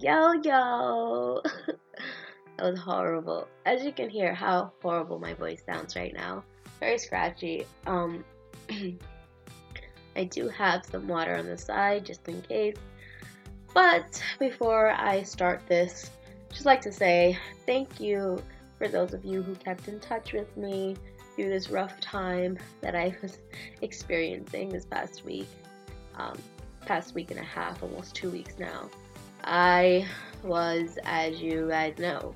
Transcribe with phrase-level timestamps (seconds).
[0.00, 3.46] Yo, yo, that was horrible.
[3.64, 6.42] As you can hear how horrible my voice sounds right now.
[6.80, 7.66] Very scratchy.
[7.86, 8.24] Um
[10.16, 12.76] I do have some water on the side just in case.
[13.72, 16.10] But before I start this,
[16.50, 18.42] just like to say thank you
[18.78, 20.96] for those of you who kept in touch with me
[21.36, 23.38] through this rough time that I was
[23.82, 25.48] experiencing this past week.
[26.16, 26.38] Um,
[26.86, 28.88] past week and a half, almost two weeks now.
[29.44, 30.06] I
[30.42, 32.34] was, as you guys know,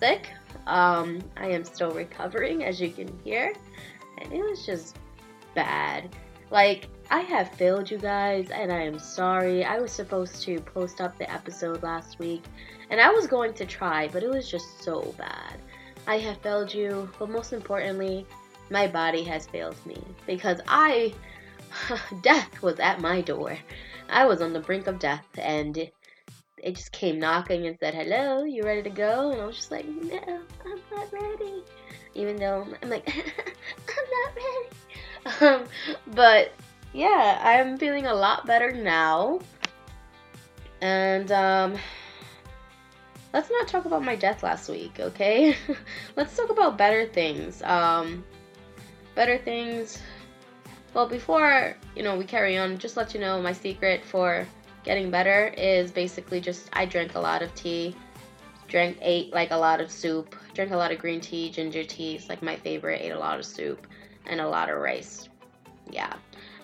[0.00, 0.30] sick.
[0.66, 3.52] Um, I am still recovering, as you can hear,
[4.18, 4.96] and it was just
[5.54, 6.14] bad.
[6.50, 9.64] Like, I have failed you guys, and I am sorry.
[9.64, 12.42] I was supposed to post up the episode last week,
[12.90, 15.60] and I was going to try, but it was just so bad.
[16.06, 18.26] I have failed you, but most importantly,
[18.70, 21.14] my body has failed me because I,
[22.22, 23.58] death was at my door.
[24.08, 25.90] I was on the brink of death, and
[26.66, 29.70] it, just came knocking and said, "Hello, you ready to go?" And I was just
[29.70, 31.62] like, "No, I'm not ready."
[32.14, 34.76] Even though I'm like, "I'm not ready."
[35.40, 35.68] Um,
[36.14, 36.52] but
[36.92, 39.40] yeah, I'm feeling a lot better now.
[40.80, 41.78] And um,
[43.32, 45.56] let's not talk about my death last week, okay?
[46.16, 47.62] let's talk about better things.
[47.62, 48.24] Um,
[49.14, 50.00] better things.
[50.94, 54.46] Well, before you know we carry on, just let you know my secret for
[54.86, 57.94] getting better is basically just I drank a lot of tea,
[58.68, 62.14] drank ate like a lot of soup, drank a lot of green tea, ginger tea.
[62.14, 63.02] It's like my favorite.
[63.02, 63.86] Ate a lot of soup
[64.24, 65.28] and a lot of rice.
[65.90, 66.12] Yeah,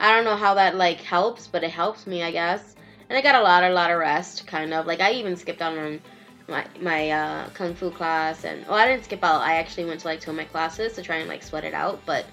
[0.01, 2.77] I don't know how that like helps, but it helps me, I guess.
[3.11, 4.87] And I got a lot, a lot of rest, kind of.
[4.87, 6.01] Like I even skipped out on
[6.49, 9.43] my my uh, kung fu class, and well, I didn't skip out.
[9.43, 11.75] I actually went to like two of my classes to try and like sweat it
[11.75, 12.25] out, but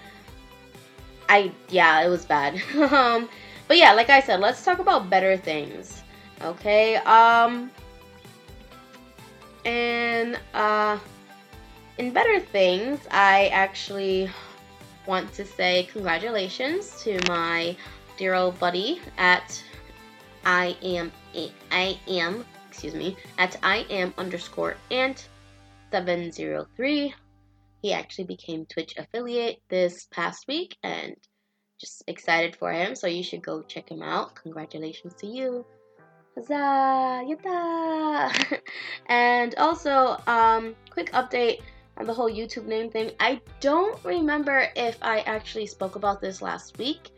[1.28, 2.62] I yeah, it was bad.
[2.76, 3.28] um,
[3.70, 6.04] but yeah, like I said, let's talk about better things.
[6.42, 6.96] Okay.
[6.98, 7.72] Um.
[9.64, 10.98] And uh,
[12.00, 14.30] in better things, I actually
[15.06, 17.76] want to say congratulations to my
[18.18, 19.64] dear old buddy at
[20.46, 21.12] I am
[21.72, 25.28] I am excuse me at I am underscore ant
[25.92, 27.14] seven zero three.
[27.82, 31.16] He actually became Twitch affiliate this past week and
[31.80, 32.96] just excited for him.
[32.96, 34.36] So you should go check him out.
[34.36, 35.66] Congratulations to you.
[36.36, 37.24] Huzzah!
[39.08, 41.62] And also, um, quick update
[41.98, 43.12] on the whole YouTube name thing.
[43.20, 47.10] I don't remember if I actually spoke about this last week.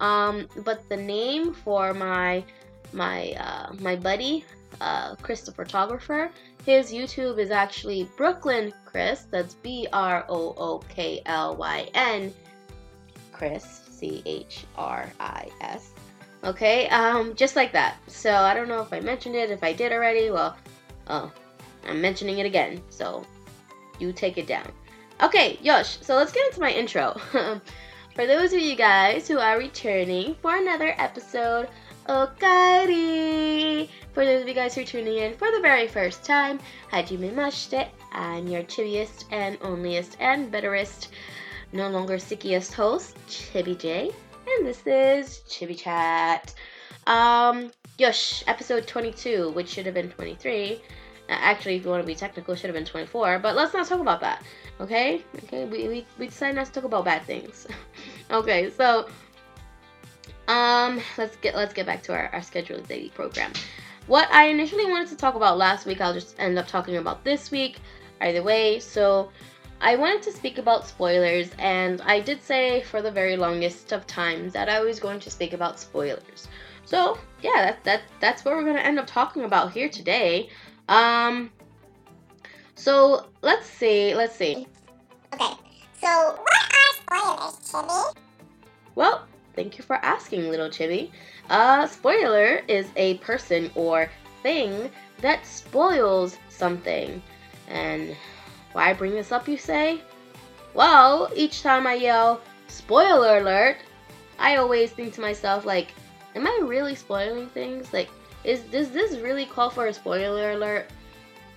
[0.00, 2.44] Um, but the name for my
[2.92, 4.44] my uh, my buddy,
[4.80, 6.30] uh, Chris the photographer,
[6.64, 9.26] his YouTube is actually Brooklyn Chris.
[9.30, 12.32] That's B R O O K L Y N
[13.32, 15.90] Chris C H R I S.
[16.42, 17.96] Okay, um, just like that.
[18.06, 19.50] So I don't know if I mentioned it.
[19.50, 20.56] If I did already, well,
[21.08, 21.32] oh,
[21.86, 22.82] I'm mentioning it again.
[22.90, 23.24] So
[23.98, 24.70] you take it down.
[25.22, 27.16] Okay, Yosh, so let's get into my intro.
[28.14, 31.68] for those of you guys who are returning for another episode,
[32.08, 33.88] Okaeri!
[34.12, 36.60] For those of you guys who are tuning in for the very first time,
[36.92, 41.08] Hajime Mashite, I'm your chibiest and onlyest and betterest,
[41.74, 44.10] no longer sickiest host, Chibi J,
[44.46, 46.54] and this is Chibi Chat.
[47.06, 50.80] Um, Yosh, episode 22, which should have been 23
[51.28, 53.38] Actually, if you want to be technical, should have been 24.
[53.38, 54.42] But let's not talk about that.
[54.80, 55.22] Okay?
[55.44, 57.66] Okay, we, we, we decided not to talk about bad things.
[58.30, 59.08] okay, so
[60.46, 63.50] um let's get let's get back to our, our scheduled daily program.
[64.06, 67.24] What I initially wanted to talk about last week, I'll just end up talking about
[67.24, 67.78] this week.
[68.20, 69.30] Either way, so
[69.80, 74.06] I wanted to speak about spoilers, and I did say for the very longest of
[74.06, 76.48] times that I was going to speak about spoilers.
[76.84, 80.48] So yeah, that, that that's what we're gonna end up talking about here today.
[80.88, 81.50] Um,
[82.74, 84.66] so let's see, let's see.
[85.32, 85.54] Okay,
[86.00, 88.16] so what are spoilers, Chibi?
[88.94, 91.10] Well, thank you for asking, little Chibi.
[91.50, 94.10] A spoiler is a person or
[94.42, 97.22] thing that spoils something.
[97.68, 98.14] And
[98.74, 100.00] why I bring this up, you say?
[100.74, 103.76] Well, each time I yell, spoiler alert,
[104.38, 105.88] I always think to myself, like,
[106.34, 107.92] am I really spoiling things?
[107.92, 108.10] Like,
[108.42, 110.86] is does this really call for a spoiler alert?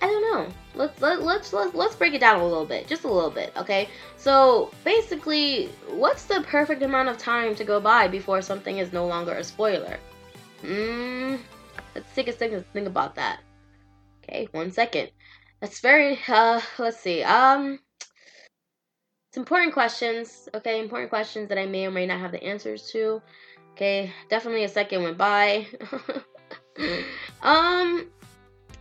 [0.00, 0.54] I don't know.
[0.76, 3.52] Let's let, let's let's let's break it down a little bit, just a little bit,
[3.56, 3.88] okay?
[4.16, 9.06] So basically, what's the perfect amount of time to go by before something is no
[9.06, 9.98] longer a spoiler?
[10.60, 11.36] Hmm.
[11.96, 13.40] Let's take a second to think about that.
[14.22, 15.10] Okay, one second.
[15.60, 16.60] That's very uh.
[16.78, 17.22] Let's see.
[17.22, 17.80] Um.
[19.28, 20.48] It's important questions.
[20.54, 23.20] Okay, important questions that I may or may not have the answers to.
[23.72, 25.66] Okay, definitely a second went by.
[27.42, 28.08] um,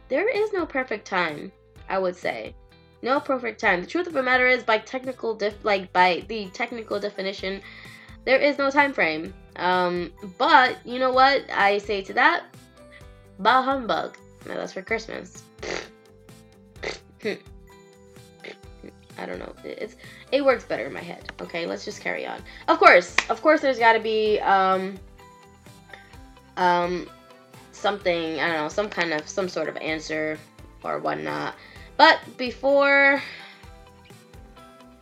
[0.07, 1.51] there is no perfect time,
[1.89, 2.55] I would say.
[3.01, 3.81] No perfect time.
[3.81, 7.61] The truth of the matter is by technical def- like by the technical definition,
[8.25, 9.33] there is no time frame.
[9.57, 12.45] Um, but you know what I say to that?
[13.39, 14.17] Bah humbug.
[14.45, 15.43] That's for Christmas.
[19.17, 19.53] I don't know.
[19.63, 19.95] It's
[20.31, 21.31] it works better in my head.
[21.41, 22.41] Okay, let's just carry on.
[22.67, 24.97] Of course, of course, there's got to be um
[26.57, 27.09] um
[27.71, 30.37] something I don't know, some kind of some sort of answer
[30.83, 31.55] or whatnot.
[31.97, 33.21] But before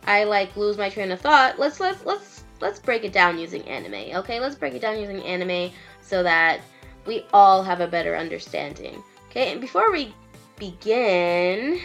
[0.06, 3.62] I like lose my train of thought, let's let's let's let's break it down using
[3.68, 4.16] anime.
[4.16, 6.60] Okay, let's break it down using anime so that
[7.04, 9.02] we all have a better understanding.
[9.28, 10.14] Okay, and before we
[10.58, 11.80] begin,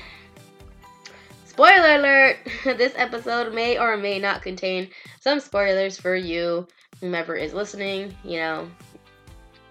[1.61, 2.37] spoiler alert!
[2.79, 6.67] this episode may or may not contain some spoilers for you,
[6.99, 8.15] whomever is listening.
[8.23, 8.71] You know,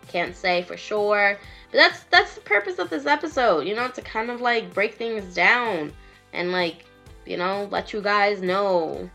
[0.07, 1.37] can't say for sure.
[1.73, 4.95] But that's that's the purpose of this episode, you know, to kind of like break
[4.95, 5.93] things down
[6.33, 6.85] and like,
[7.27, 9.11] you know, let you guys know,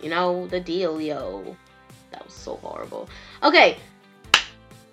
[0.00, 1.56] you know, the deal, yo.
[2.12, 3.08] That was so horrible.
[3.42, 3.78] Okay,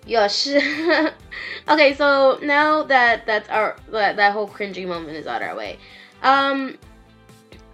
[0.04, 0.48] Yosh.
[1.68, 5.56] okay, so now that that's our that, that whole cringy moment is out of our
[5.56, 5.78] way.
[6.26, 6.76] Um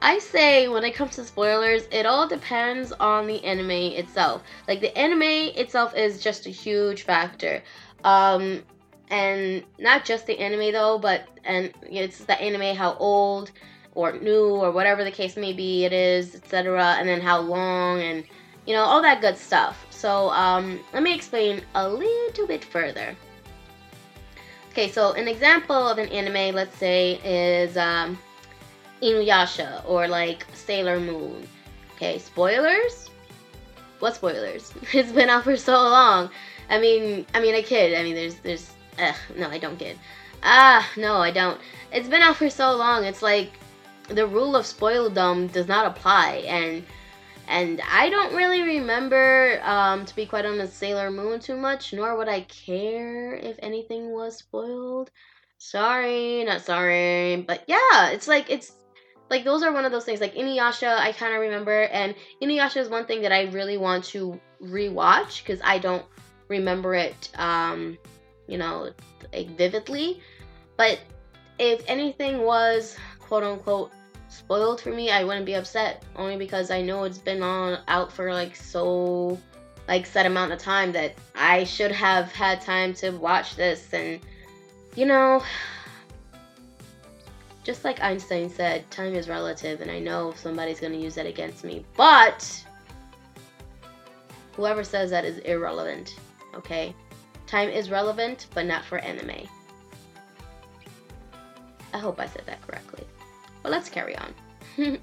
[0.02, 4.42] I say when it comes to spoilers, it all depends on the anime itself.
[4.68, 5.22] Like the anime
[5.56, 7.62] itself is just a huge factor.
[8.04, 8.62] Um
[9.08, 13.52] and not just the anime though, but and it's the anime how old
[13.94, 16.96] or new or whatever the case may be it is, etc.
[16.98, 18.24] and then how long and
[18.66, 19.86] you know all that good stuff.
[19.90, 23.16] So um, let me explain a little bit further.
[24.72, 28.18] Okay, so an example of an anime, let's say, is um,
[29.02, 31.46] Inuyasha or like Sailor Moon.
[31.96, 33.10] Okay, spoilers?
[33.98, 34.72] What spoilers?
[34.92, 36.30] it's been out for so long.
[36.70, 37.94] I mean, I mean, I kid.
[37.98, 39.98] I mean, there's, there's, ugh, no, I don't kid.
[40.42, 41.60] Ah, no, I don't.
[41.92, 43.04] It's been out for so long.
[43.04, 43.52] It's like
[44.08, 46.84] the rule of spoiledom does not apply, and
[47.48, 52.16] and I don't really remember, um, to be quite honest, Sailor Moon too much, nor
[52.16, 55.10] would I care if anything was spoiled.
[55.58, 58.72] Sorry, not sorry, but yeah, it's like it's
[59.32, 60.20] like those are one of those things.
[60.20, 64.04] Like Inuyasha, I kind of remember, and Inuyasha is one thing that I really want
[64.12, 66.04] to rewatch because I don't
[66.48, 67.96] remember it, um,
[68.46, 68.90] you know,
[69.32, 70.20] like vividly.
[70.76, 71.00] But
[71.58, 73.90] if anything was quote unquote
[74.28, 78.12] spoiled for me, I wouldn't be upset only because I know it's been on out
[78.12, 79.38] for like so
[79.88, 84.20] like set amount of time that I should have had time to watch this and
[84.94, 85.42] you know
[87.62, 91.26] just like Einstein said, time is relative and I know somebody's going to use that
[91.26, 91.84] against me.
[91.96, 92.64] But
[94.56, 96.16] whoever says that is irrelevant,
[96.54, 96.94] okay?
[97.46, 99.48] Time is relevant, but not for anime.
[101.94, 103.04] I hope I said that correctly.
[103.62, 104.34] But let's carry on.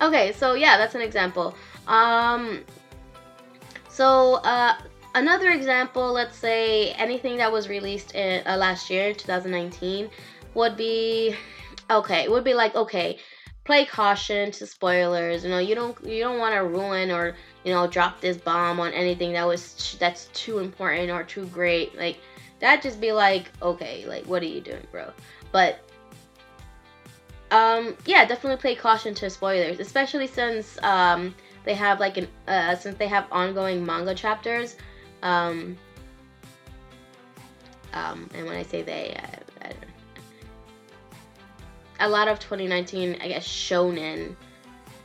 [0.00, 1.54] okay, so yeah, that's an example.
[1.86, 2.64] Um,
[3.88, 4.76] so uh,
[5.14, 10.10] another example, let's say anything that was released in uh, last year, 2019,
[10.54, 11.36] would be
[11.90, 12.22] okay.
[12.22, 13.18] It would be like okay,
[13.64, 15.44] play caution to spoilers.
[15.44, 18.80] You know, you don't you don't want to ruin or you know drop this bomb
[18.80, 21.96] on anything that was that's too important or too great.
[21.96, 22.18] Like
[22.60, 25.12] that just be like okay, like what are you doing, bro?
[25.52, 25.78] But
[27.50, 32.74] um, yeah, definitely play caution to spoilers, especially since um, they have like an uh,
[32.76, 34.76] since they have ongoing manga chapters.
[35.22, 35.76] Um,
[37.92, 39.43] um, and when I say they, I
[42.00, 44.34] a lot of 2019, I guess, shonen.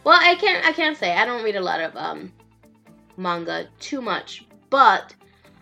[0.03, 2.31] Well, I can't I can't say I don't read a lot of um,
[3.17, 5.13] manga too much, but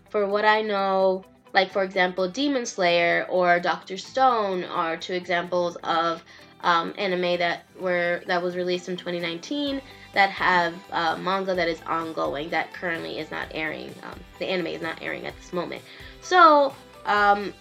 [0.09, 5.75] for what I know, like for example, Demon Slayer or Doctor Stone are two examples
[5.77, 6.23] of
[6.61, 9.81] um, anime that were that was released in 2019
[10.13, 13.93] that have uh, manga that is ongoing that currently is not airing.
[14.03, 15.81] Um, the anime is not airing at this moment.
[16.21, 16.73] So
[17.05, 17.53] um,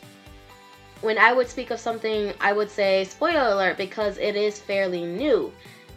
[1.01, 5.05] when I would speak of something, I would say spoiler alert because it is fairly
[5.05, 5.53] new.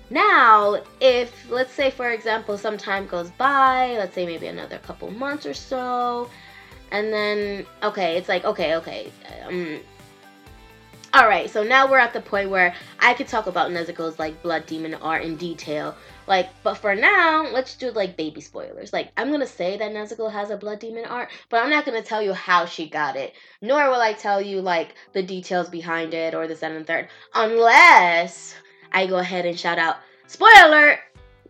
[0.09, 5.11] Now, if let's say for example some time goes by, let's say maybe another couple
[5.11, 6.29] months or so,
[6.91, 9.11] and then okay, it's like okay, okay,
[9.45, 9.79] um,
[11.13, 14.41] all right, so now we're at the point where I could talk about Nezuko's like
[14.43, 15.95] blood demon art in detail.
[16.29, 18.93] Like, but for now, let's do like baby spoilers.
[18.93, 22.03] Like, I'm gonna say that Nezuko has a blood demon art, but I'm not gonna
[22.03, 23.33] tell you how she got it.
[23.63, 27.07] Nor will I tell you like the details behind it or the second and third,
[27.33, 28.53] unless
[28.91, 30.99] I go ahead and shout out spoiler alert,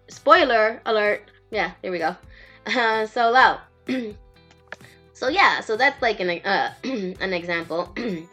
[0.07, 1.29] spoiler alert.
[1.51, 2.15] Yeah, there we go.
[2.65, 3.59] Uh, so loud.
[5.13, 7.93] so yeah, so that's like an uh, an example.
[7.97, 8.27] you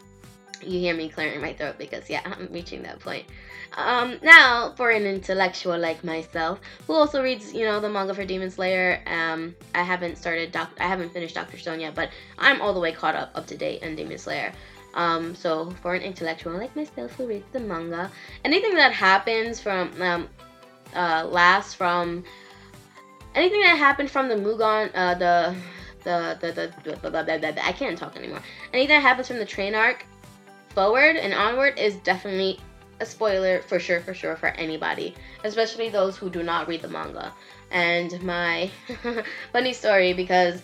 [0.61, 3.25] hear me clearing my throat because yeah, I'm reaching that point.
[3.73, 8.25] Um, now for an intellectual like myself, who also reads, you know, the manga for
[8.25, 9.01] Demon Slayer.
[9.05, 12.79] Um, I haven't started Doc, I haven't finished Doctor Stone yet, but I'm all the
[12.79, 14.51] way caught up, up to date on Demon Slayer.
[14.93, 18.09] Um, so for an intellectual like myself who reads the manga,
[18.43, 20.29] anything that happens from um,
[20.95, 22.23] uh, last from
[23.35, 25.55] anything that happened from the Mugen, uh, the
[26.03, 28.41] the, the, the, the, the, the, the I can't talk anymore.
[28.73, 30.05] Anything that happens from the train arc
[30.69, 32.59] forward and onward is definitely
[32.99, 36.87] a spoiler for sure, for sure, for anybody, especially those who do not read the
[36.87, 37.33] manga.
[37.71, 38.71] And my
[39.51, 40.61] funny story because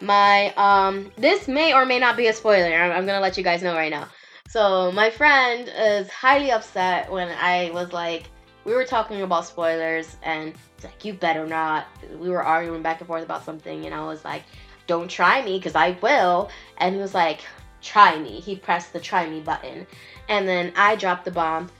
[0.00, 2.74] my um this may or may not be a spoiler.
[2.74, 4.08] I'm, I'm gonna let you guys know right now.
[4.48, 8.24] So my friend is highly upset when I was like,
[8.64, 10.52] we were talking about spoilers, and
[10.84, 11.86] like, you better not.
[12.18, 14.42] We were arguing back and forth about something, and I was like,
[14.86, 16.50] don't try me, because I will.
[16.78, 17.40] And he was like,
[17.80, 18.40] try me.
[18.40, 19.86] He pressed the try me button.
[20.28, 21.70] And then I dropped the bomb.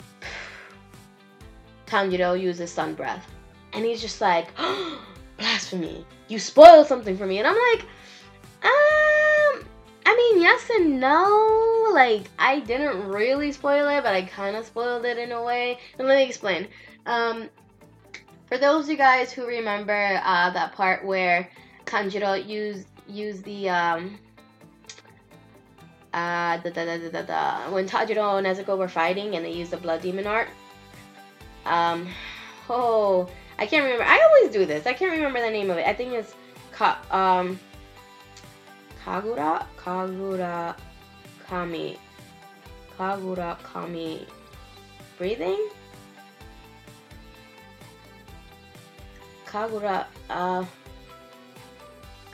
[1.86, 3.26] Tanjiro uses sun breath.
[3.72, 5.04] And he's just like, oh,
[5.38, 6.06] blasphemy.
[6.28, 7.38] You spoiled something for me.
[7.38, 7.82] And I'm like,
[8.64, 9.64] um,
[10.06, 11.90] I mean, yes and no.
[11.92, 15.78] Like, I didn't really spoil it, but I kind of spoiled it in a way.
[15.98, 16.68] And let me explain.
[17.06, 17.48] Um,
[18.48, 21.50] for those of you guys who remember uh, that part where
[21.86, 24.18] Tanjiro used used the um,
[26.12, 29.70] uh, the, the, the, the, the, when Tanjiro and Nezuko were fighting and they used
[29.70, 30.48] the blood demon art.
[31.64, 32.08] Um,
[32.68, 33.28] oh,
[33.58, 34.04] I can't remember.
[34.04, 34.86] I always do this.
[34.86, 35.86] I can't remember the name of it.
[35.86, 36.34] I think it's
[36.72, 37.58] Ka, um,
[39.04, 39.66] Kagura?
[39.76, 40.76] Kagura
[41.46, 41.98] Kami.
[42.98, 44.26] Kagura Kami.
[45.18, 45.68] Breathing?
[49.46, 50.64] Kagura, uh,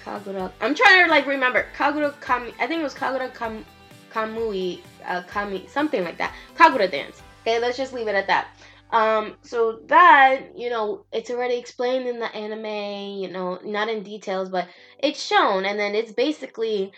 [0.09, 0.51] Kagura.
[0.61, 1.67] I'm trying to like remember.
[1.77, 2.55] Kagura Kami.
[2.59, 3.65] I think it was Kagura Kam,
[4.11, 6.33] Kamui uh, Kami something like that.
[6.57, 7.23] Kagura dance.
[7.43, 8.49] Okay, let's just leave it at that.
[8.91, 13.21] Um, so that you know, it's already explained in the anime.
[13.21, 14.67] You know, not in details, but
[14.99, 16.93] it's shown, and then it's basically,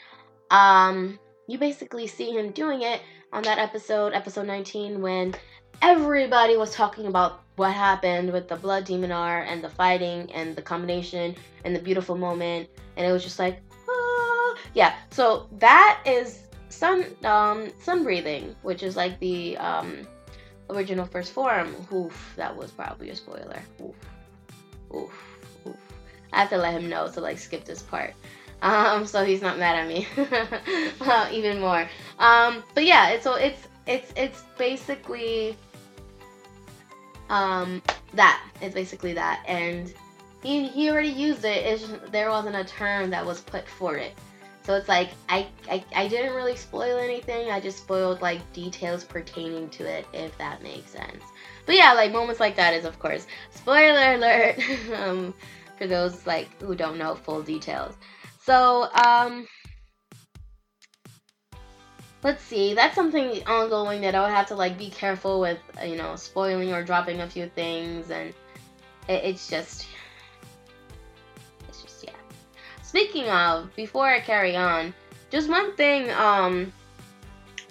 [0.51, 3.01] um, you basically see him doing it
[3.33, 5.35] on that episode, episode 19, when
[5.83, 10.57] everybody was talking about what happened with the blood demon art and the fighting and
[10.57, 12.71] the combination and the beautiful moment.
[12.97, 14.55] And it was just like ah.
[14.73, 20.09] yeah so that is sun um sun breathing which is like the um
[20.71, 21.77] original first form.
[21.93, 23.61] Oof that was probably a spoiler.
[23.83, 23.95] Oof.
[24.97, 25.13] Oof
[25.67, 25.77] oof.
[26.33, 28.15] I have to let him know to like skip this part.
[28.63, 30.09] Um so he's not mad at me.
[31.03, 31.87] Uh, even more.
[32.19, 35.59] Um but yeah so it's it's it's basically
[37.31, 37.81] um
[38.13, 39.95] that it's basically that and
[40.43, 41.67] he, he already used it.
[41.67, 44.15] It's just, there wasn't a term that was put for it.
[44.63, 47.51] So it's like I, I I didn't really spoil anything.
[47.51, 51.25] I just spoiled like details pertaining to it, if that makes sense.
[51.67, 54.59] But yeah, like moments like that is of course spoiler alert
[54.97, 55.35] um,
[55.79, 57.95] for those like who don't know full details.
[58.43, 59.47] So um,
[62.23, 62.75] let's see.
[62.75, 66.73] That's something ongoing that I would have to like be careful with, you know, spoiling
[66.73, 68.31] or dropping a few things, and
[69.09, 69.87] it, it's just
[71.69, 72.11] it's just yeah.
[72.83, 74.95] Speaking of, before I carry on,
[75.31, 76.11] just one thing.
[76.11, 76.73] Um,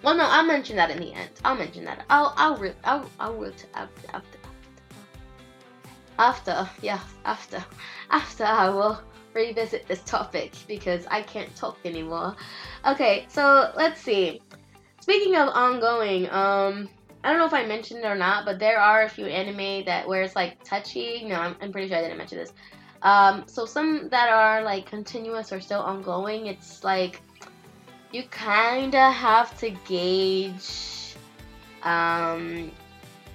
[0.01, 1.29] well, no, I'll mention that in the end.
[1.43, 2.05] I'll mention that.
[2.09, 4.37] I'll I'll re- I'll I'll re- after after
[6.17, 7.63] after yeah after
[8.09, 9.01] after I will
[9.39, 12.35] revisit this topic because I can't talk anymore.
[12.85, 14.41] Okay, so let's see.
[15.01, 16.89] Speaking of ongoing, um,
[17.23, 19.85] I don't know if I mentioned it or not, but there are a few anime
[19.85, 21.25] that where it's like touchy.
[21.25, 22.53] No, I'm, I'm pretty sure I didn't mention this.
[23.01, 27.21] Um, so some that are like continuous or still ongoing, it's like
[28.11, 31.15] you kind of have to gauge,
[31.83, 32.71] um,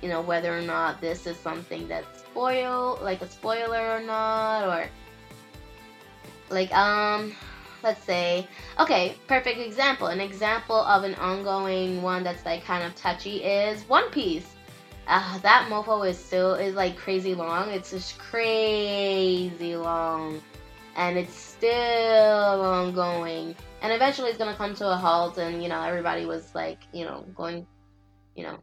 [0.02, 4.66] you know, whether or not this is something that's spoil, like a spoiler or not,
[4.68, 4.88] or
[6.54, 7.32] like um,
[7.82, 8.46] let's say,
[8.78, 10.06] okay, perfect example.
[10.06, 14.54] An example of an ongoing one that's like kind of touchy is One Piece
[15.06, 17.70] uh, that mofo is still is like crazy long.
[17.70, 20.40] It's just crazy long,
[20.96, 21.72] and it's still
[22.62, 23.54] ongoing.
[23.82, 25.38] And eventually, it's gonna come to a halt.
[25.38, 27.66] And you know, everybody was like, you know, going,
[28.34, 28.58] you know,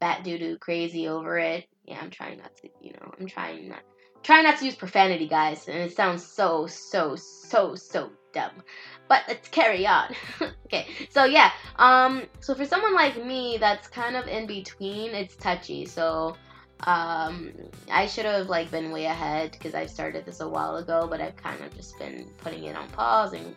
[0.00, 1.66] bat doo doo crazy over it.
[1.84, 3.80] Yeah, I'm trying not to, you know, I'm trying not,
[4.22, 5.68] trying not to use profanity, guys.
[5.68, 8.62] And it sounds so, so, so, so dumb
[9.08, 10.14] but let's carry on.
[10.66, 15.34] okay, so yeah, um, so for someone like me that's kind of in between, it's
[15.36, 15.86] touchy.
[15.86, 16.36] So,
[16.84, 17.52] um,
[17.90, 21.20] I should have like been way ahead because I started this a while ago, but
[21.20, 23.56] I've kind of just been putting it on pause and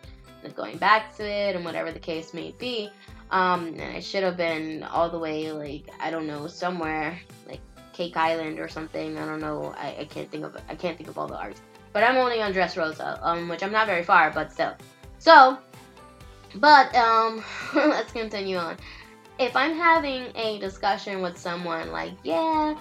[0.56, 2.90] going back to it and whatever the case may be.
[3.30, 7.60] Um, and I should have been all the way like I don't know somewhere like
[7.92, 9.18] Cake Island or something.
[9.18, 9.74] I don't know.
[9.76, 11.60] I, I can't think of I can't think of all the arcs.
[11.92, 14.74] But I'm only on Dressrosa, um, which I'm not very far, but still.
[15.18, 15.58] So,
[16.54, 17.44] but um,
[17.74, 18.76] let's continue on.
[19.38, 22.74] If I'm having a discussion with someone like, yeah,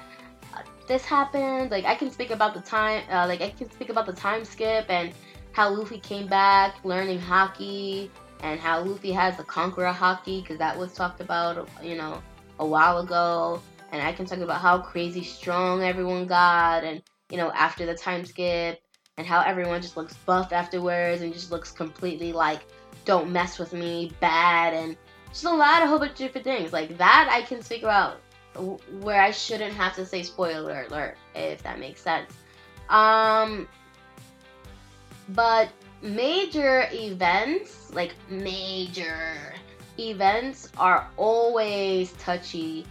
[0.87, 4.05] this happened, like I can speak about the time, uh, like I can speak about
[4.05, 5.13] the time skip and
[5.53, 8.09] how Luffy came back learning haki,
[8.41, 12.21] and how Luffy has the Conqueror haki because that was talked about, you know,
[12.59, 13.61] a while ago.
[13.91, 17.95] And I can talk about how crazy strong everyone got and, you know, after the
[17.95, 18.81] time skip
[19.17, 22.61] and how everyone just looks buff afterwards and just looks completely like,
[23.05, 24.95] don't mess with me, bad, and
[25.29, 26.71] just a lot of whole bunch of different things.
[26.71, 28.21] Like that I can speak about
[29.01, 32.33] where I shouldn't have to say spoiler alert, if that makes sense.
[32.89, 33.67] Um,
[35.29, 35.69] but
[36.01, 39.53] major events, like major
[39.97, 42.85] events, are always touchy.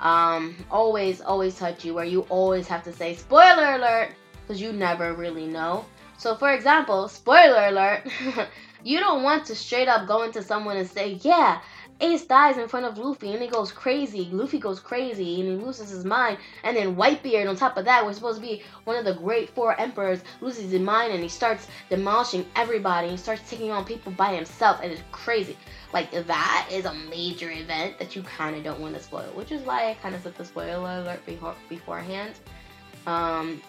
[0.00, 5.12] Um, always, always touchy, where you always have to say spoiler alert because you never
[5.14, 5.84] really know.
[6.16, 8.08] So, for example, spoiler alert,
[8.84, 11.60] you don't want to straight up go into someone and say, yeah,
[12.00, 14.28] Ace dies in front of Luffy and he goes crazy.
[14.30, 16.38] Luffy goes crazy and he loses his mind.
[16.62, 19.50] And then Whitebeard, on top of that, was supposed to be one of the great
[19.50, 23.08] four emperors, loses his mind and he starts demolishing everybody.
[23.08, 25.56] He starts taking on people by himself and it's crazy.
[25.92, 29.50] Like, that is a major event that you kind of don't want to spoil, which
[29.50, 32.34] is why I kind of set the spoiler alert before, beforehand.
[33.06, 33.62] Um,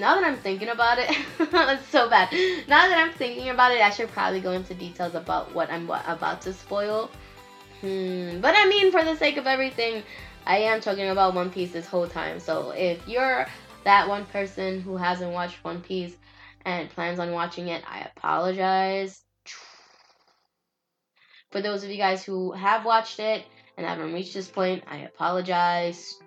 [0.00, 2.32] now that I'm thinking about it, it's so bad.
[2.66, 5.88] Now that I'm thinking about it, I should probably go into details about what I'm
[5.88, 7.10] about to spoil.
[7.80, 8.40] Hmm.
[8.40, 10.02] But I mean, for the sake of everything,
[10.46, 12.40] I am talking about One Piece this whole time.
[12.40, 13.46] So if you're
[13.84, 16.16] that one person who hasn't watched One Piece
[16.64, 19.22] and plans on watching it, I apologize.
[21.50, 23.44] For those of you guys who have watched it
[23.76, 26.18] and haven't reached this point, I apologize.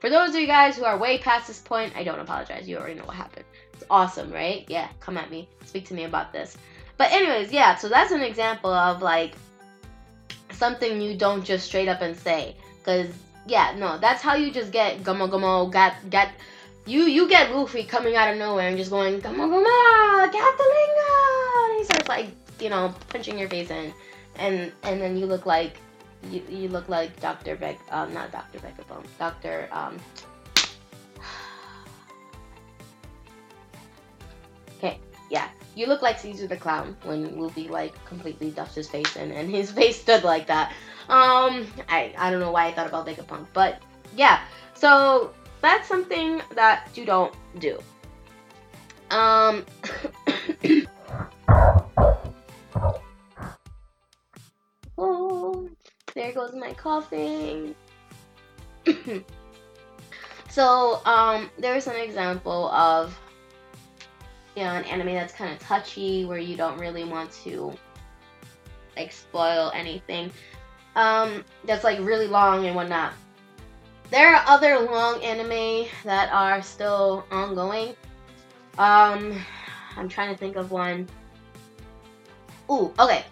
[0.00, 2.68] For those of you guys who are way past this point, I don't apologize.
[2.68, 3.46] You already know what happened.
[3.72, 4.64] It's awesome, right?
[4.68, 5.48] Yeah, come at me.
[5.64, 6.56] Speak to me about this.
[6.96, 9.34] But anyways, yeah, so that's an example of like
[10.50, 12.56] something you don't just straight up and say.
[12.84, 13.08] Cause
[13.46, 16.28] yeah, no, that's how you just get Gomu Gomu got got
[16.86, 21.78] you you get Luffy coming out of nowhere and just going Gomu Gomu Gatalinga and
[21.78, 22.28] he starts like,
[22.60, 23.92] you know, punching your face in
[24.36, 25.78] and and then you look like
[26.30, 27.56] you, you look like Dr.
[27.56, 28.58] Beck, um, not Dr.
[28.58, 29.68] Vegapunk, Dr.
[29.72, 29.98] Um,
[34.78, 34.98] okay,
[35.30, 39.30] yeah, you look like Caesar the Clown when Luffy like completely duffed his face in,
[39.32, 40.72] and his face stood like that.
[41.08, 43.80] Um, I I don't know why I thought about Vegapunk, but
[44.16, 44.40] yeah,
[44.74, 47.78] so that's something that you don't do.
[49.10, 49.64] Um.
[56.66, 57.76] My coughing.
[60.50, 63.16] so, um, there's an example of,
[64.56, 67.72] you know, an anime that's kind of touchy where you don't really want to,
[68.96, 70.32] like, spoil anything.
[70.96, 73.12] Um, that's, like, really long and whatnot.
[74.10, 77.94] There are other long anime that are still ongoing.
[78.76, 79.40] Um,
[79.96, 81.08] I'm trying to think of one.
[82.68, 83.24] Ooh, okay.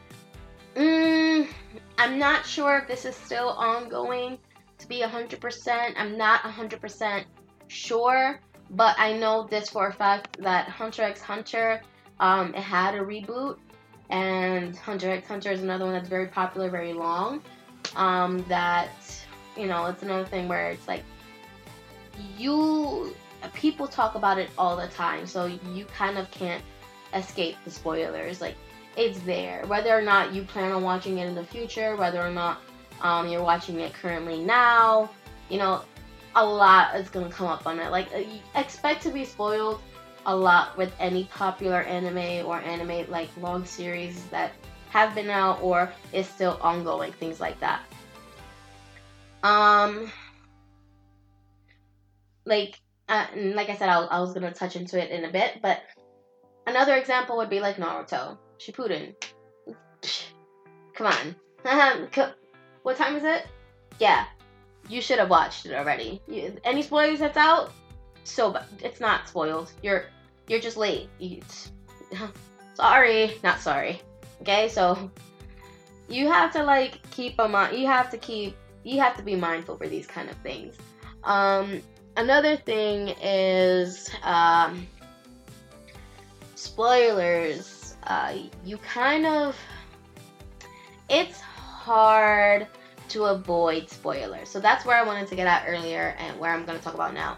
[0.76, 1.48] Mm,
[1.98, 4.38] I'm not sure if this is still ongoing
[4.78, 5.94] to be 100%.
[5.96, 7.24] I'm not 100%
[7.68, 11.80] sure, but I know this for a fact that Hunter x Hunter
[12.20, 13.58] um, it had a reboot,
[14.10, 17.42] and Hunter x Hunter is another one that's very popular, very long.
[17.96, 18.90] Um, that
[19.56, 21.04] you know, it's another thing where it's like
[22.38, 23.14] you
[23.52, 26.62] people talk about it all the time, so you kind of can't
[27.14, 28.40] escape the spoilers.
[28.40, 28.56] Like
[28.96, 29.64] it's there.
[29.66, 32.60] Whether or not you plan on watching it in the future, whether or not
[33.00, 35.10] um, you're watching it currently now,
[35.48, 35.82] you know,
[36.36, 37.90] a lot is gonna come up on it.
[37.90, 38.22] Like, uh,
[38.58, 39.80] expect to be spoiled
[40.26, 44.52] a lot with any popular anime or anime like long series that
[44.90, 47.82] have been out or is still ongoing, things like that.
[49.42, 50.10] Um,
[52.44, 55.60] like, uh, like I said, I, I was gonna touch into it in a bit,
[55.62, 55.82] but
[56.66, 58.38] another example would be like Naruto.
[58.58, 59.14] Shippuden.
[60.94, 61.36] Come on.
[62.82, 63.46] what time is it?
[63.98, 64.26] Yeah.
[64.88, 66.20] You should have watched it already.
[66.28, 67.72] You, any spoilers that's out?
[68.24, 68.66] So bad.
[68.82, 69.72] It's not spoiled.
[69.82, 70.06] You're
[70.48, 71.08] you're just late.
[72.74, 74.00] Sorry, not sorry.
[74.40, 75.10] Okay, so
[76.08, 77.78] you have to like keep a mind.
[77.78, 78.56] You have to keep.
[78.82, 80.76] You have to be mindful for these kind of things.
[81.22, 81.80] Um,
[82.16, 84.86] another thing is um,
[86.54, 89.56] spoilers, uh, you kind of.
[91.08, 92.66] It's hard
[93.10, 94.48] to avoid spoilers.
[94.48, 96.94] So that's where I wanted to get at earlier and where I'm going to talk
[96.94, 97.36] about now.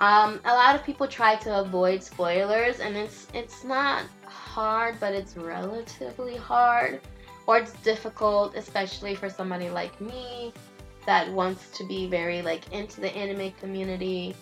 [0.00, 5.12] Um, a lot of people try to avoid spoilers, and it's it's not hard, but
[5.12, 7.00] it's relatively hard,
[7.46, 10.52] or it's difficult, especially for somebody like me
[11.06, 14.36] that wants to be very like into the anime community.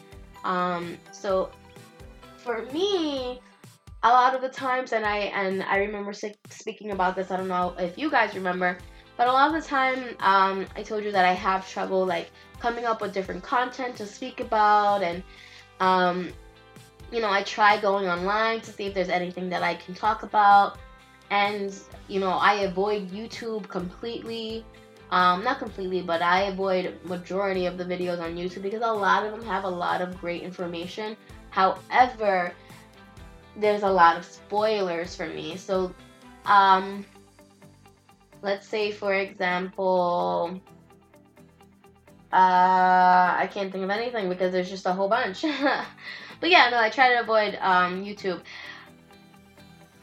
[0.44, 1.50] Um, so
[2.36, 3.40] for me,
[4.06, 7.30] a lot of the times, and I and I remember speaking about this.
[7.30, 8.78] I don't know if you guys remember,
[9.16, 12.30] but a lot of the time, um, I told you that I have trouble like
[12.60, 15.22] coming up with different content to speak about and
[15.80, 16.32] um,
[17.12, 20.22] you know i try going online to see if there's anything that i can talk
[20.22, 20.78] about
[21.30, 24.64] and you know i avoid youtube completely
[25.10, 29.24] um, not completely but i avoid majority of the videos on youtube because a lot
[29.24, 31.16] of them have a lot of great information
[31.50, 32.52] however
[33.58, 35.94] there's a lot of spoilers for me so
[36.44, 37.04] um,
[38.42, 40.60] let's say for example
[42.32, 45.42] uh, I can't think of anything because there's just a whole bunch.
[46.40, 48.42] but yeah, no, I try to avoid um, YouTube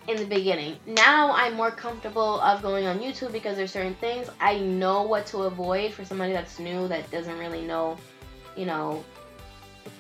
[0.08, 0.78] in the beginning.
[0.86, 5.26] Now I'm more comfortable of going on YouTube because there's certain things I know what
[5.28, 7.98] to avoid for somebody that's new that doesn't really know,
[8.56, 9.04] you know,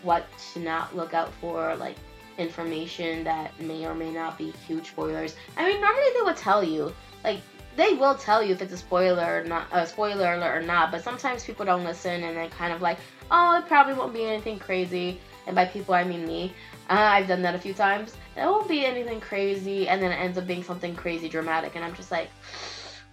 [0.01, 1.97] what to not look out for, like
[2.37, 5.35] information that may or may not be huge spoilers.
[5.57, 6.93] I mean, normally they would tell you,
[7.23, 7.41] like
[7.75, 10.91] they will tell you if it's a spoiler or not, a spoiler alert or not.
[10.91, 12.97] But sometimes people don't listen and they kind of like,
[13.31, 15.19] oh, it probably won't be anything crazy.
[15.47, 16.53] And by people, I mean me.
[16.89, 18.15] Uh, I've done that a few times.
[18.35, 21.83] It won't be anything crazy, and then it ends up being something crazy dramatic, and
[21.83, 22.29] I'm just like,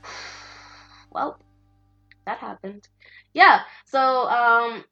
[1.10, 1.38] well,
[2.26, 2.88] that happened.
[3.32, 3.62] Yeah.
[3.86, 4.84] So um,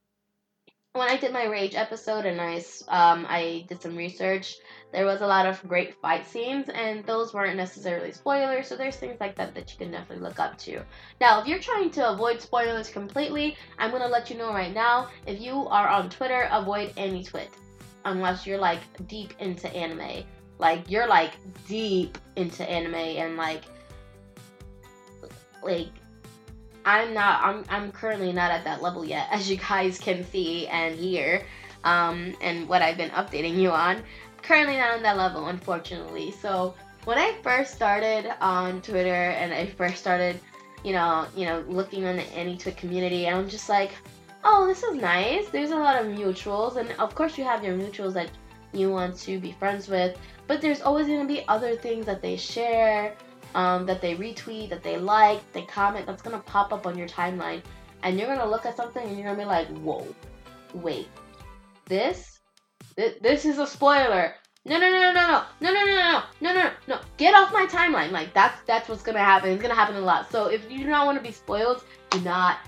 [0.98, 2.56] when I did my rage episode and I
[2.88, 4.56] um, I did some research,
[4.92, 8.68] there was a lot of great fight scenes, and those weren't necessarily spoilers.
[8.68, 10.82] So there's things like that that you can definitely look up to.
[11.20, 15.08] Now, if you're trying to avoid spoilers completely, I'm gonna let you know right now.
[15.26, 17.48] If you are on Twitter, avoid AniTwit,
[18.04, 20.24] unless you're like deep into anime.
[20.58, 21.32] Like you're like
[21.68, 23.62] deep into anime and like
[25.62, 25.90] like
[26.88, 30.66] I'm not I'm I'm currently not at that level yet as you guys can see
[30.68, 31.44] and hear
[31.84, 34.02] um, and what I've been updating you on.
[34.42, 36.30] Currently not on that level unfortunately.
[36.30, 36.74] So
[37.04, 40.40] when I first started on Twitter and I first started,
[40.82, 43.92] you know, you know, looking on the AniTwit community, I'm just like,
[44.42, 45.48] oh, this is nice.
[45.50, 48.30] There's a lot of mutuals, and of course you have your mutuals that
[48.72, 52.36] you want to be friends with, but there's always gonna be other things that they
[52.36, 53.14] share
[53.58, 57.08] um, that they retweet, that they like, they comment, that's gonna pop up on your
[57.08, 57.60] timeline.
[58.04, 60.06] And you're gonna look at something and you're gonna be like, whoa,
[60.74, 61.08] wait,
[61.86, 62.38] this?
[62.94, 64.34] This is a spoiler.
[64.64, 67.66] No, no, no, no, no, no, no, no, no, no, no, no, get off my
[67.66, 68.12] timeline.
[68.12, 69.50] Like that's that's what's gonna happen.
[69.50, 70.30] It's gonna happen a lot.
[70.30, 72.58] So if you do not want to be spoiled, do not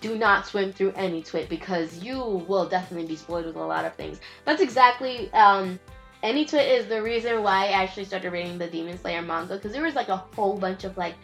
[0.00, 3.94] do not swim through AniTwit because you will definitely be spoiled with a lot of
[3.96, 4.20] things.
[4.46, 5.78] That's exactly um
[6.22, 9.84] AniTwit is the reason why I actually started reading the Demon Slayer manga because there
[9.84, 11.14] was like a whole bunch of like,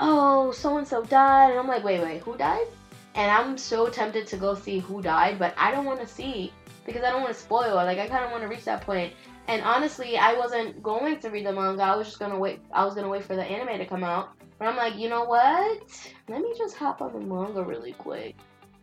[0.00, 2.66] oh, so and so died, and I'm like, wait, wait, who died?
[3.14, 6.52] And I'm so tempted to go see who died, but I don't want to see
[6.86, 7.74] because I don't want to spoil.
[7.74, 9.12] Like I kind of want to reach that point.
[9.46, 11.82] And honestly, I wasn't going to read the manga.
[11.82, 12.60] I was just gonna wait.
[12.72, 14.30] I was gonna wait for the anime to come out.
[14.58, 16.12] But I'm like, you know what?
[16.28, 18.36] Let me just hop on the manga really quick.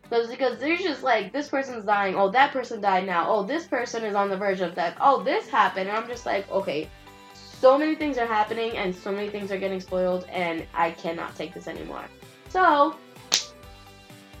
[0.08, 2.14] Because because there's just like this person's dying.
[2.14, 3.28] Oh, that person died now.
[3.28, 4.96] Oh, this person is on the verge of death.
[5.00, 5.88] Oh, this happened.
[5.88, 6.88] And I'm just like, okay,
[7.34, 11.34] so many things are happening and so many things are getting spoiled, and I cannot
[11.34, 12.04] take this anymore.
[12.50, 12.96] So,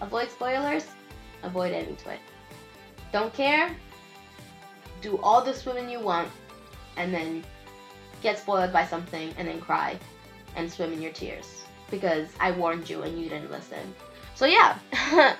[0.00, 0.86] avoid spoilers.
[1.42, 2.18] Avoid AniTwit.
[3.12, 3.74] Don't care.
[5.00, 6.28] Do all the swimming you want,
[6.96, 7.44] and then
[8.22, 9.98] get spoiled by something, and then cry
[10.56, 13.94] and swim in your tears because I warned you and you didn't listen.
[14.36, 14.78] So yeah,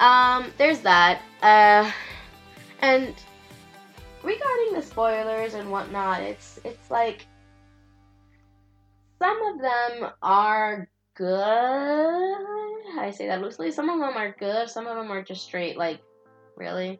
[0.00, 1.20] um, there's that.
[1.42, 1.90] Uh,
[2.80, 3.14] and
[4.22, 7.26] regarding the spoilers and whatnot, it's it's like
[9.18, 11.28] some of them are good.
[12.98, 13.70] I say that loosely.
[13.70, 14.70] Some of them are good.
[14.70, 16.00] Some of them are just straight like,
[16.56, 16.98] really,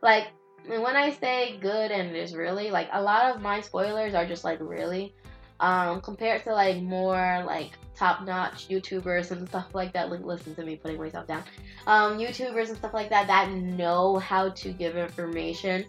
[0.00, 0.28] like
[0.66, 4.44] when I say good and is really like a lot of my spoilers are just
[4.44, 5.12] like really
[5.60, 10.10] um, compared to like more like top notch YouTubers and stuff like that.
[10.10, 11.44] Like, listen to me putting myself down.
[11.86, 15.84] Um, YouTubers and stuff like that that know how to give information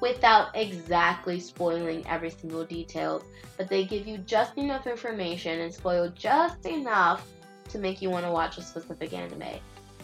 [0.00, 3.22] without exactly spoiling every single detail,
[3.56, 7.26] but they give you just enough information and spoil just enough
[7.68, 9.58] to make you want to watch a specific anime.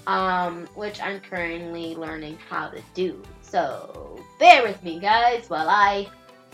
[0.07, 3.21] Um, which I'm currently learning how to do.
[3.43, 6.07] So bear with me, guys, while I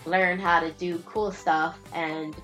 [0.07, 2.35] learn how to do cool stuff and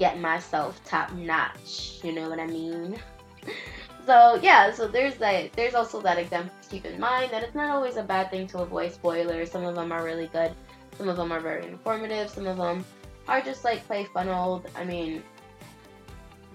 [0.00, 2.00] get myself top notch.
[2.02, 2.98] You know what I mean?
[4.06, 5.52] So yeah, so there's that.
[5.52, 8.46] There's also that example to keep in mind that it's not always a bad thing
[8.48, 9.50] to avoid spoilers.
[9.50, 10.52] Some of them are really good.
[10.96, 12.30] Some of them are very informative.
[12.30, 12.84] Some of them
[13.28, 14.68] are just like play funneled.
[14.74, 15.22] I mean,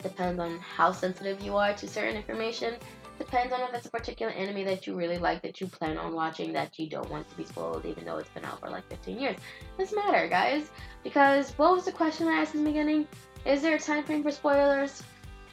[0.01, 2.75] depends on how sensitive you are to certain information.
[3.17, 6.13] Depends on if it's a particular anime that you really like that you plan on
[6.13, 8.86] watching that you don't want to be spoiled, even though it's been out for like
[8.89, 9.38] 15 years.
[9.77, 10.69] Doesn't matter, guys,
[11.03, 13.08] because what was the question I asked in the beginning?
[13.45, 15.03] Is there a time frame for spoilers?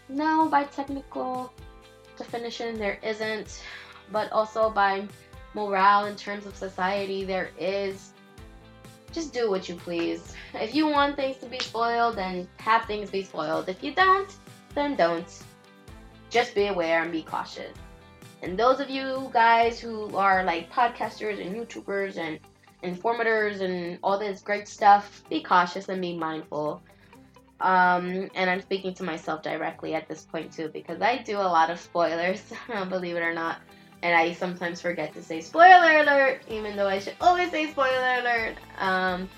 [0.09, 1.53] No, by technical
[2.17, 3.63] definition, there isn't,
[4.11, 5.07] but also by
[5.55, 8.13] morale in terms of society, there is.
[9.13, 10.35] Just do what you please.
[10.55, 13.69] If you want things to be spoiled, then have things be spoiled.
[13.69, 14.35] If you don't,
[14.75, 15.31] then don't.
[16.31, 17.77] Just be aware and be cautious.
[18.43, 22.41] And those of you guys who are like podcasters and YouTubers and
[22.83, 26.83] informators and all this great stuff, be cautious and be mindful.
[27.63, 31.47] Um, and I'm speaking to myself directly at this point too because I do a
[31.47, 32.43] lot of spoilers,
[32.89, 33.59] believe it or not.
[34.03, 38.19] And I sometimes forget to say spoiler alert, even though I should always say spoiler
[38.21, 38.57] alert.
[38.79, 39.29] Um,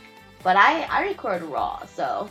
[0.42, 2.30] but I, I record raw, so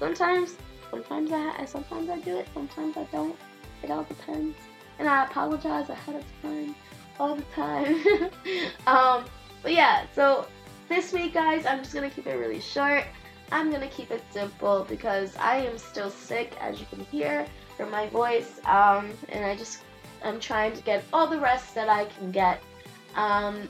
[0.00, 0.56] sometimes
[0.90, 3.36] sometimes I sometimes I do it, sometimes I don't.
[3.84, 4.56] It all depends.
[4.98, 6.74] And I apologize ahead of time,
[7.20, 7.94] all the time.
[8.88, 9.24] um,
[9.62, 10.48] but yeah, so
[10.88, 13.04] this week, guys, I'm just gonna keep it really short.
[13.50, 17.90] I'm gonna keep it simple because I am still sick, as you can hear from
[17.90, 19.82] my voice, um, and I just
[20.22, 22.62] I'm trying to get all the rest that I can get.
[23.14, 23.68] Um,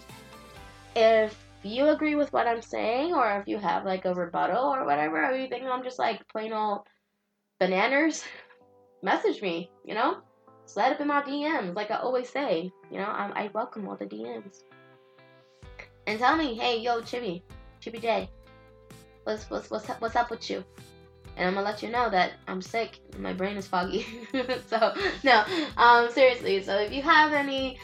[0.97, 4.85] if you agree with what I'm saying, or if you have like a rebuttal or
[4.85, 6.83] whatever, or you think I'm just like plain old
[7.61, 8.25] bananas,
[9.03, 9.71] message me.
[9.85, 10.19] You know,
[10.67, 12.73] slide up in my DMs, like I always say.
[12.91, 14.62] You know, I, I welcome all the DMs.
[16.07, 17.43] And tell me, hey, yo, Chibi,
[17.83, 18.31] Chibi J,
[19.29, 20.64] what's what's what's up, what's up with you?
[21.37, 22.99] And I'm gonna let you know that I'm sick.
[23.19, 24.07] My brain is foggy.
[24.67, 25.45] so no,
[25.77, 26.62] um, seriously.
[26.62, 27.79] So if you have any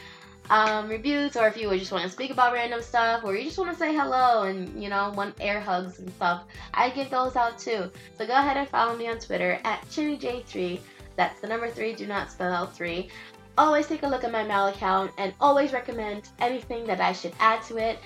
[0.49, 3.57] um, reviews, or if you just want to speak about random stuff, or you just
[3.57, 7.35] want to say hello and you know want air hugs and stuff, I give those
[7.35, 7.91] out too.
[8.17, 10.79] So go ahead and follow me on Twitter at ChibiJ3.
[11.15, 11.93] That's the number three.
[11.93, 13.09] Do not spell out three.
[13.57, 17.33] Always take a look at my Mal account and always recommend anything that I should
[17.39, 17.99] add to it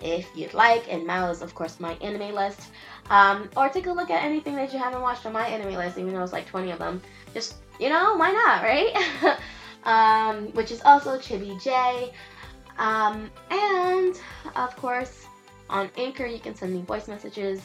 [0.00, 0.92] if you'd like.
[0.92, 2.68] And Mal is, of course, my anime list.
[3.10, 5.98] Um, or take a look at anything that you haven't watched on my anime list,
[5.98, 7.00] even though it's like 20 of them.
[7.34, 9.38] Just, you know, why not, right?
[9.84, 12.12] um, which is also Chibi J.
[12.78, 14.20] Um, and,
[14.54, 15.26] of course,
[15.70, 17.60] on Anchor, you can send me voice messages,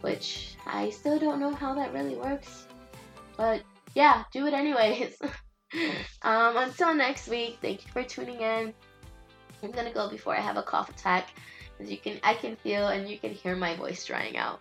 [0.00, 2.66] which I still don't know how that really works.
[3.36, 3.62] But
[3.94, 5.16] yeah, do it anyways.
[6.22, 8.74] um, until next week, thank you for tuning in.
[9.62, 11.28] I'm gonna go before I have a cough attack.
[11.78, 14.60] As you can, I can feel and you can hear my voice drying out.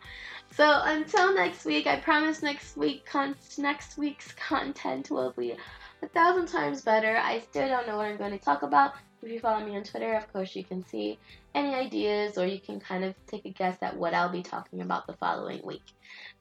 [0.51, 5.55] So until next week, I promise next week, con- next week's content will be
[6.01, 7.17] a thousand times better.
[7.17, 8.93] I still don't know what I'm going to talk about.
[9.21, 11.17] If you follow me on Twitter, of course, you can see
[11.53, 14.81] any ideas or you can kind of take a guess at what I'll be talking
[14.81, 15.83] about the following week.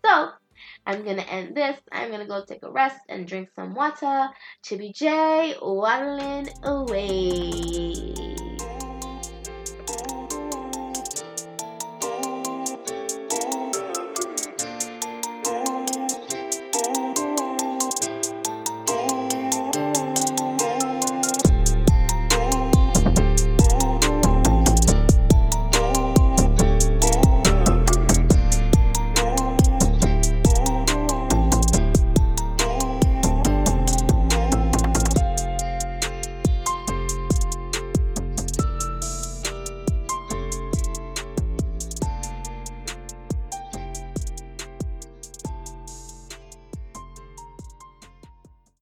[0.04, 0.30] So,
[0.86, 1.78] I'm gonna end this.
[1.90, 4.28] I'm gonna go take a rest and drink some water.
[4.62, 8.43] Chibi J, waddling away.